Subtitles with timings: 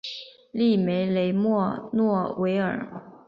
[0.51, 3.03] 利梅雷默诺维尔。